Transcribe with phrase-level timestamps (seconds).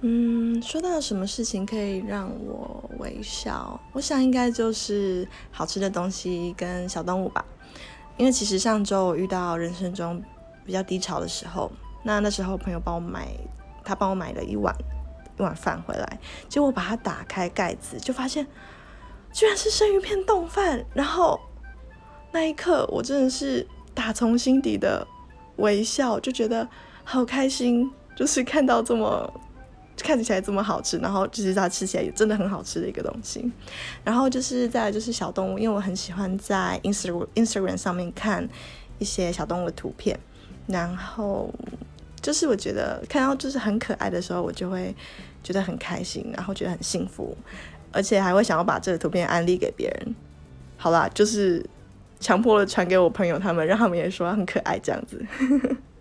[0.00, 7.44] 嗯，说到什么事情可以让我微笑，我想应该就是好吃的东西跟小动物吧。
[8.16, 10.22] 因为其实上周我遇到人生中
[10.64, 11.68] 比较低潮的时候，
[12.04, 13.28] 那那时候朋友帮我买，
[13.84, 14.72] 他帮我买了一碗
[15.36, 18.46] 一碗饭回来，结果把它打开盖子，就发现
[19.32, 20.84] 居然是生鱼片冻饭。
[20.94, 21.40] 然后
[22.30, 25.04] 那一刻，我真的是打从心底的
[25.56, 26.68] 微笑，就觉得
[27.02, 29.28] 好开心，就是看到这么。
[30.02, 33.50] 看起来这么好吃，然后就是它吃起来也真的很好吃的一个东西。
[34.04, 38.48] 然后就是再来就是小动物，因为我很喜欢在 Instagram Instagram 上面看
[38.98, 40.18] 一些小动物的图片，
[40.66, 41.52] 然后
[42.20, 44.94] 就是我觉得看到就是很可爱的时候，我就会
[45.42, 47.36] 觉得很开心，然后觉得很幸福，
[47.92, 50.14] 而且还会想要把这个图片安利给别人。
[50.76, 51.64] 好啦，就是
[52.20, 55.24] 强迫的传给我朋友他们，让他们也说很可爱这样子。